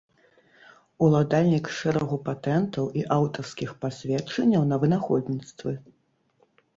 Уладальнік 1.07 1.65
шэрагу 1.79 2.17
патэнтаў 2.29 2.87
і 3.01 3.03
аўтарскіх 3.17 3.69
пасведчанняў 3.85 4.65
на 4.71 4.75
вынаходніцтвы. 4.85 5.75